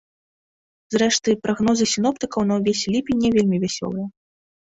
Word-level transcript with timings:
Зрэшты, 0.95 1.29
прагнозы 1.43 1.85
сіноптыкаў 1.93 2.41
на 2.49 2.57
ўвесь 2.61 2.83
ліпень 2.95 3.21
не 3.27 3.33
вельмі 3.37 3.57
вясёлыя. 3.67 4.07